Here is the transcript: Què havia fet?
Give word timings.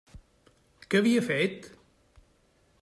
Què 0.93 1.01
havia 1.01 1.23
fet? 1.29 1.69